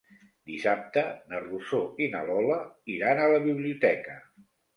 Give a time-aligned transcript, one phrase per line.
[0.51, 1.03] Dissabte
[1.33, 2.57] na Rosó i na Lola
[2.95, 4.19] iran a la biblioteca.